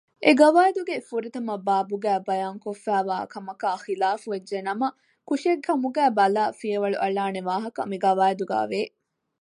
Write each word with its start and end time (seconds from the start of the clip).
އެގަވައިދުގެ 0.25 0.95
ފުރަތަމަ 1.07 1.53
ބާބުގައި 1.67 2.21
ބަޔާންކޮށްފައިވާ 2.27 3.17
ކަމަކާއި 3.33 3.81
ޚިލާފުވެއްޖެނަމަ 3.87 4.87
ކުށެއްކަމުގައި 5.27 6.11
ބަލައި 6.17 6.51
ފިޔަވަޅު 6.59 6.97
އަޅާނެ 7.03 7.39
ވާހަކަ 7.49 7.81
މިގަވައިދުގައި 7.91 8.67
ވެ 8.71 8.81